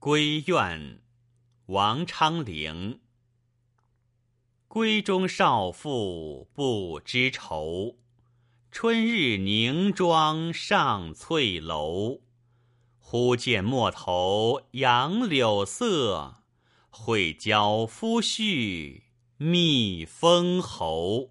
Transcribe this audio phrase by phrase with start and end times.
[0.00, 1.00] 归怨，
[1.66, 3.00] 王昌龄。
[4.68, 7.96] 闺中少妇不知愁，
[8.70, 12.20] 春日凝妆上翠楼。
[13.00, 16.44] 忽见陌头杨柳色，
[16.90, 19.02] 会教夫婿
[19.36, 21.30] 觅封侯。